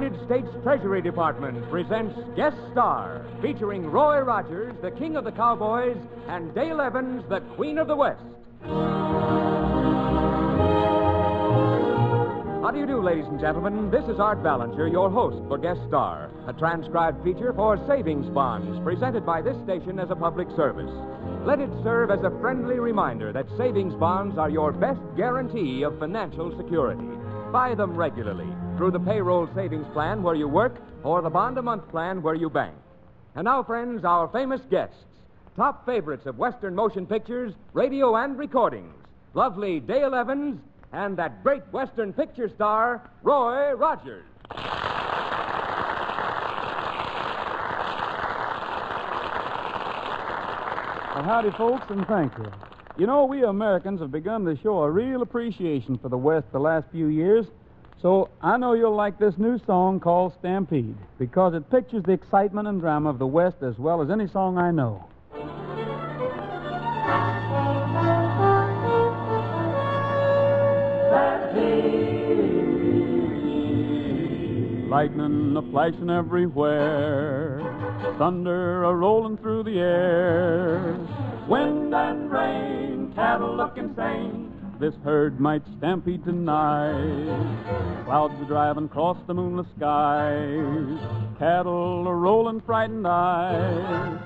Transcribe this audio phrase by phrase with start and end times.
[0.00, 5.98] United States Treasury Department presents Guest Star, featuring Roy Rogers, the King of the Cowboys,
[6.26, 8.22] and Dale Evans, the Queen of the West.
[12.62, 13.90] How do you do, ladies and gentlemen?
[13.90, 18.82] This is Art Ballinger, your host for Guest Star, a transcribed feature for savings bonds
[18.82, 20.90] presented by this station as a public service.
[21.44, 25.98] Let it serve as a friendly reminder that savings bonds are your best guarantee of
[25.98, 27.04] financial security.
[27.52, 28.48] Buy them regularly
[28.80, 32.34] through the payroll savings plan where you work or the bond a month plan where
[32.34, 32.74] you bank.
[33.34, 34.96] And now, friends, our famous guests,
[35.54, 38.94] top favorites of Western motion pictures, radio, and recordings.
[39.34, 40.62] Lovely Dale Evans
[40.94, 44.24] and that great Western picture star, Roy Rogers.
[51.14, 52.50] Well, howdy, folks, and thank you.
[52.96, 56.58] You know, we Americans have begun to show a real appreciation for the West the
[56.58, 57.44] last few years.
[58.02, 62.66] So I know you'll like this new song called Stampede because it pictures the excitement
[62.66, 65.04] and drama of the West as well as any song I know.
[74.88, 77.60] Lightning a flashing everywhere,
[78.18, 80.96] thunder a rolling through the air,
[81.48, 84.49] wind and rain, cattle look insane.
[84.80, 88.04] This herd might stampede tonight.
[88.06, 90.98] Clouds are driving across the moonless skies,
[91.38, 94.18] cattle are rolling frightened eyes.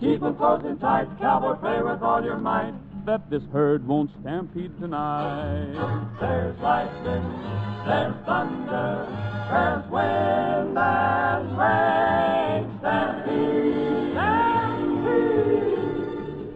[0.00, 2.74] Keep Keep 'em close and tight, cowboy, play with all your might.
[3.06, 5.78] That this herd won't stampede tonight.
[6.18, 7.22] There's lightning,
[7.86, 9.06] there's thunder,
[9.48, 12.66] there's wind and rain.
[12.80, 15.38] Stampede, stampede.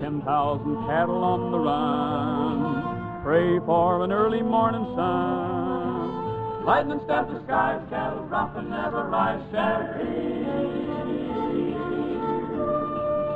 [0.00, 2.41] Ten thousand cattle on the run.
[3.22, 6.64] Pray for an early morning sun.
[6.64, 9.40] Lightning stamp the skies, cattle drop and never rise.
[9.50, 10.42] Stampede.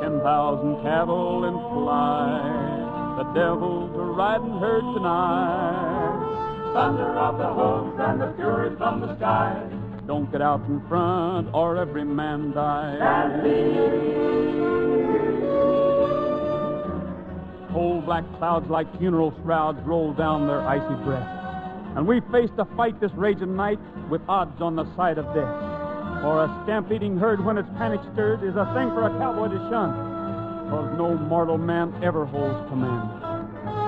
[0.02, 3.18] Ten thousand cattle in flight.
[3.18, 6.72] The devils are riding herd tonight.
[6.74, 9.54] Thunder of the hooves and the fury from the sky.
[10.08, 12.98] Don't get out in front or every man dies.
[17.76, 21.28] Cold black clouds like funeral shrouds roll down their icy breath.
[21.94, 23.78] And we face to fight this raging night
[24.08, 25.52] with odds on the side of death.
[26.22, 29.58] For a stampeding herd when it's panic stirred is a thing for a cowboy to
[29.68, 29.92] shun.
[30.70, 33.10] Cause no mortal man ever holds command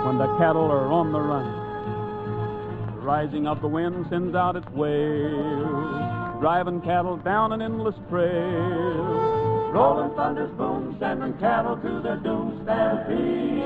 [0.04, 2.94] when the cattle are on the run.
[2.94, 9.37] The rising of the wind sends out its wail, driving cattle down an endless trail.
[9.72, 13.62] Rolling thunder's boom, sending cattle to their doom stampede.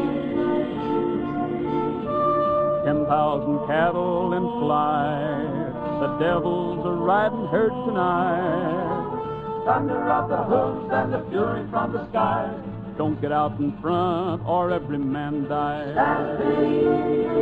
[2.85, 9.65] Ten thousand cattle in flight, the devils are riding herd tonight.
[9.65, 12.61] Thunder of the hooves and the fury from the skies.
[12.99, 15.93] Don't get out in front or every man dies.
[15.93, 17.33] Stampede.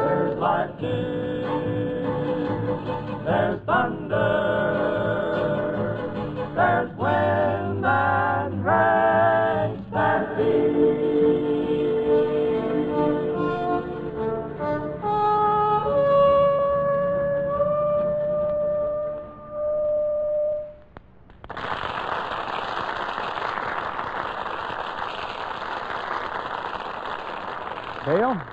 [0.00, 1.42] There's lightning,
[3.24, 4.59] there's thunder,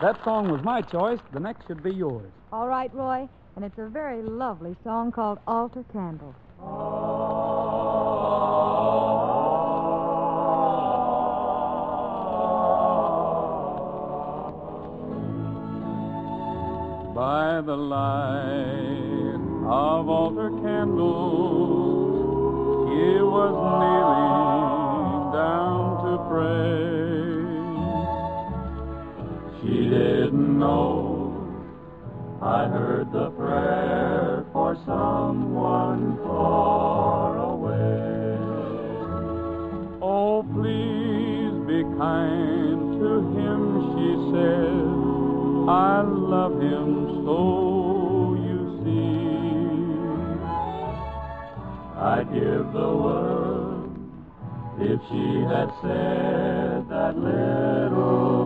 [0.01, 1.19] that song was my choice.
[1.33, 2.31] The next should be yours.
[2.51, 3.27] All right, Roy.
[3.55, 6.35] And it's a very lovely song called Altar Candle.
[17.15, 19.33] By the light
[19.65, 22.13] of altar candles,
[22.93, 27.06] he was kneeling down to pray.
[29.67, 31.27] She didn't know
[32.41, 38.37] I heard the prayer for someone far away.
[40.01, 43.61] Oh, please be kind to him,
[43.91, 44.87] she said.
[45.69, 47.39] I love him so,
[48.47, 49.27] you see.
[51.99, 53.99] I'd give the world
[54.79, 58.36] if she had said that little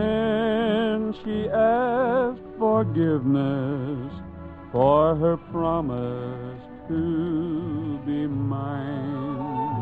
[0.00, 4.12] Then she asked forgiveness
[4.72, 9.76] for her promise to be mine.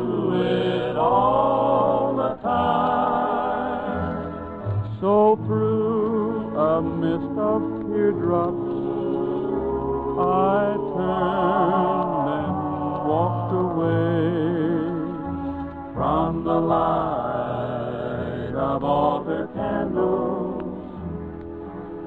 [18.60, 20.64] light all altar candles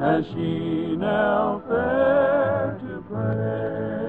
[0.02, 4.01] as she knelt there to pray.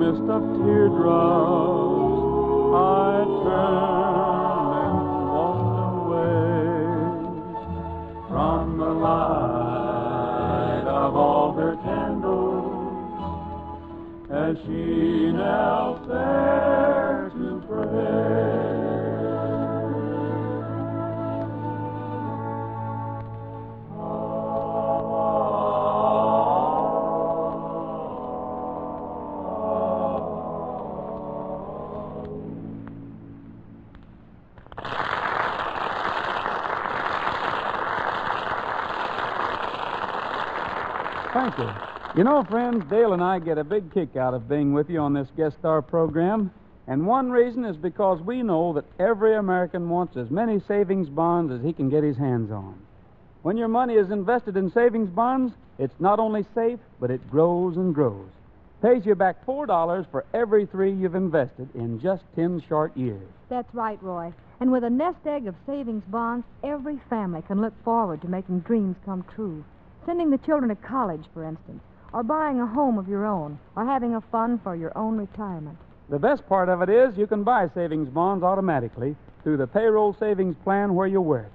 [0.00, 2.24] Mist of teardrops,
[2.72, 4.96] I turned and
[5.28, 6.40] walked away
[8.28, 13.20] from the light of altar candles
[14.30, 18.69] as she knelt there to pray.
[41.60, 41.90] Thank you.
[42.16, 44.98] You know, friends, Dale and I get a big kick out of being with you
[44.98, 46.50] on this guest star program.
[46.88, 51.52] And one reason is because we know that every American wants as many savings bonds
[51.52, 52.74] as he can get his hands on.
[53.42, 57.76] When your money is invested in savings bonds, it's not only safe, but it grows
[57.76, 58.28] and grows.
[58.82, 63.28] Pays you back $4 for every three you've invested in just 10 short years.
[63.48, 64.32] That's right, Roy.
[64.58, 68.60] And with a nest egg of savings bonds, every family can look forward to making
[68.60, 69.64] dreams come true.
[70.06, 71.82] Sending the children to college, for instance,
[72.12, 75.78] or buying a home of your own, or having a fund for your own retirement.
[76.08, 80.14] The best part of it is you can buy savings bonds automatically through the payroll
[80.18, 81.52] savings plan where you work.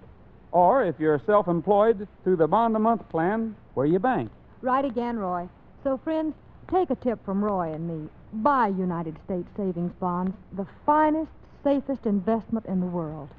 [0.51, 4.31] Or if you're self employed, through the bond a month plan where you bank.
[4.61, 5.49] Right again, Roy.
[5.83, 6.33] So, friends,
[6.71, 8.09] take a tip from Roy and me.
[8.31, 11.31] Buy United States savings bonds, the finest,
[11.63, 13.29] safest investment in the world.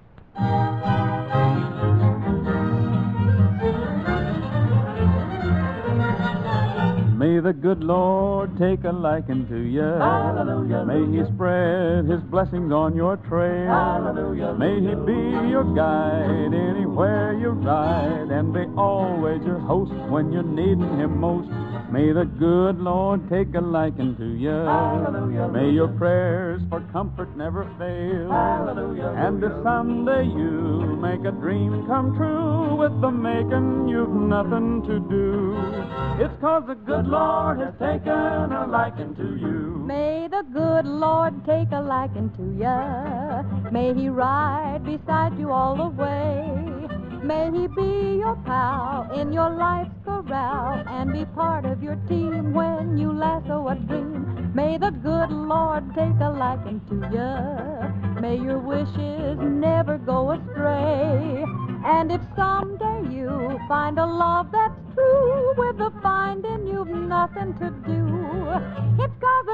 [7.17, 9.81] May the good Lord take a liking to you.
[9.81, 10.85] Hallelujah.
[10.85, 13.69] May He spread His blessings on your trail.
[13.69, 14.53] Hallelujah.
[14.53, 20.43] May He be your guide anywhere you ride and be always your host when you're
[20.43, 21.49] needing Him most.
[21.97, 24.51] May the good Lord take a liking to you.
[24.51, 25.49] Hallelujah.
[25.49, 28.29] May your prayers for comfort never fail.
[28.29, 29.15] Hallelujah.
[29.17, 35.01] And if someday you make a dream come true with the making you've nothing to
[35.09, 35.57] do,
[36.23, 39.81] it's cause the good Lord has taken a liking to you.
[39.87, 43.73] May the good Lord take a liking to you.
[43.73, 46.96] May he ride beside you all the way.
[47.27, 52.55] May he be your pal in your life's corral and be part of your team
[52.55, 54.53] when you lasso a dream.
[54.55, 58.21] May the good Lord take a liking to ya.
[58.21, 61.45] May your wishes never go astray.
[61.85, 67.71] And if someday you find a love that's true, with the finding you've nothing to
[67.85, 69.46] do, it's cause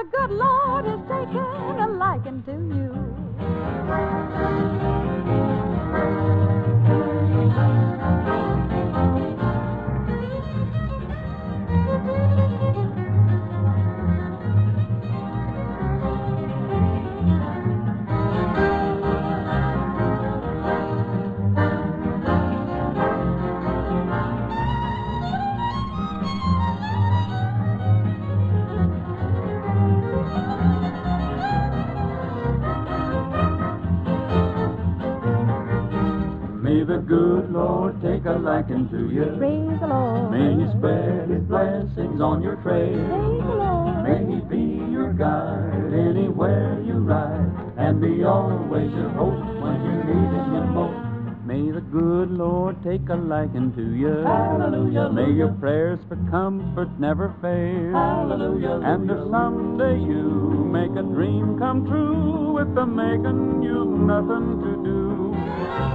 [38.22, 39.24] take a liking to you.
[39.38, 40.30] Praise the Lord.
[40.30, 42.94] May He spread His blessings on your trail.
[42.94, 44.02] Praise the Lord.
[44.06, 49.96] May He be your guide anywhere you ride, and be always your hope when you
[50.06, 51.46] need Him most.
[51.46, 54.22] May the good Lord take a liking to you.
[54.22, 55.10] Hallelujah.
[55.10, 57.92] May your prayers for comfort never fail.
[57.92, 58.80] Hallelujah.
[58.84, 64.72] And if someday you make a dream come true with the making you nothing to
[64.84, 65.34] do,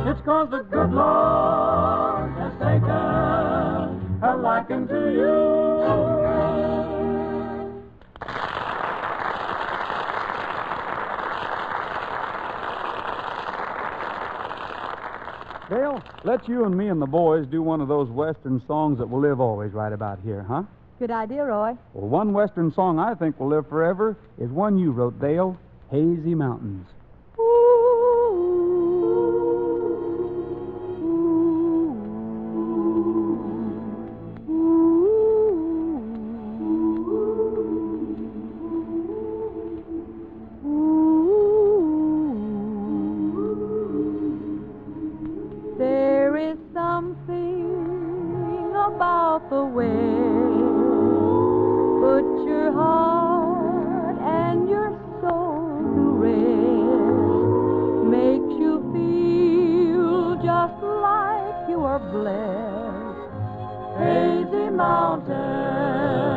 [0.07, 2.16] It's it's 'cause the good Lord
[2.67, 5.67] has taken a liking to you.
[15.69, 19.09] Dale, let's you and me and the boys do one of those Western songs that
[19.09, 20.63] will live always right about here, huh?
[20.97, 21.77] Good idea, Roy.
[21.93, 25.59] Well, one Western song I think will live forever is one you wrote, Dale,
[25.91, 26.88] Hazy Mountains.
[47.27, 49.86] Something about the way
[52.00, 54.91] put your heart and your
[55.22, 57.27] soul to rest.
[58.07, 63.31] Makes you feel just like you are blessed.
[64.00, 66.37] Hazy mountains.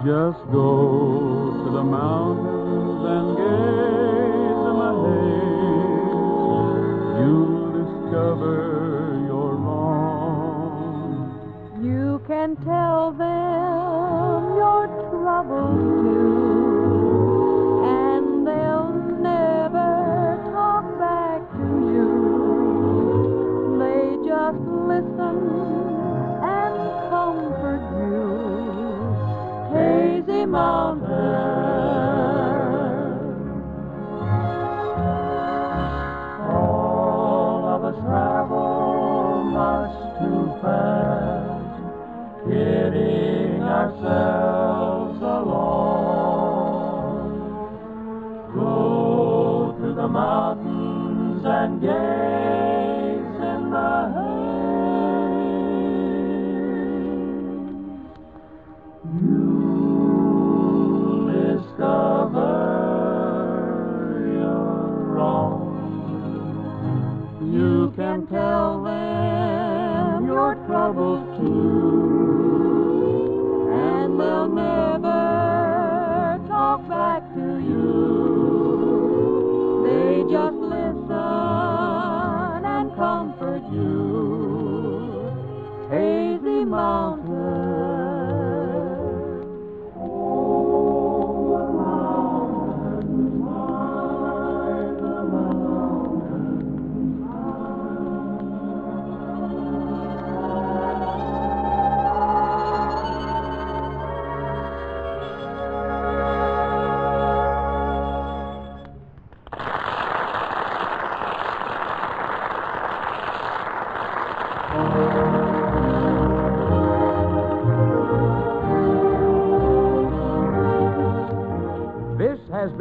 [0.00, 6.16] Just go to the mountains and gaze in the haze.
[7.20, 8.56] You'll discover
[9.26, 11.12] you're wrong.
[11.82, 16.19] You can tell them your troubles too,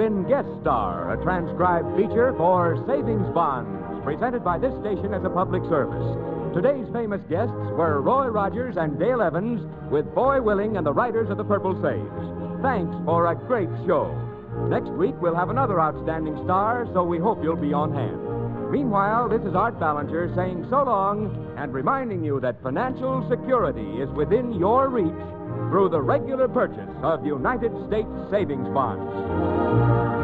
[0.09, 3.69] been Guest Star, a transcribed feature for Savings Bonds,
[4.03, 6.01] presented by this station as a public service.
[6.55, 9.61] Today's famous guests were Roy Rogers and Dale Evans,
[9.91, 12.63] with Foy Willing and the Riders of The Purple Sage.
[12.63, 14.09] Thanks for a great show.
[14.67, 18.71] Next week, we'll have another outstanding star, so we hope you'll be on hand.
[18.71, 24.09] Meanwhile, this is Art Ballinger saying so long and reminding you that financial security is
[24.17, 25.38] within your reach
[25.69, 30.18] through the regular purchase of United States savings bonds.